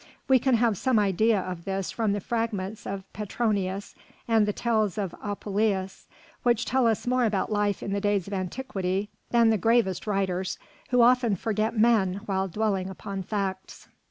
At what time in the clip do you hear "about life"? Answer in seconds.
7.23-7.83